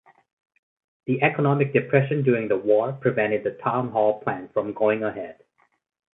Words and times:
The 1.05 1.21
economic 1.21 1.73
depression 1.73 2.23
during 2.23 2.47
the 2.47 2.57
war 2.57 2.91
prevented 2.91 3.43
the 3.43 3.51
town 3.51 3.89
hall 3.89 4.19
plan 4.19 4.47
from 4.49 4.73
going 4.73 5.03
ahead. 5.03 5.43